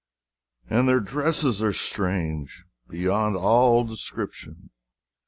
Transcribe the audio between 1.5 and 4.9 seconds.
are strange beyond all description.